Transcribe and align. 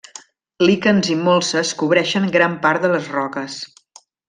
Líquens 0.63 1.09
i 1.15 1.17
molses 1.27 1.75
cobreixen 1.83 2.27
gran 2.39 2.57
part 2.65 2.87
de 2.87 2.91
les 2.95 3.13
roques. 3.19 3.61